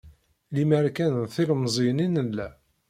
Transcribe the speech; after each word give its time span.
Lemer 0.53 0.85
kan 0.95 1.13
d 1.23 1.27
tilemẓiyin 1.33 2.03
i 2.05 2.07
nella. 2.07 2.47